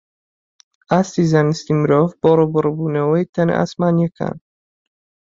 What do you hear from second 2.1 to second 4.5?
بۆ ڕووبەڕووبوونەوەی تەنە ئاسمانییەکان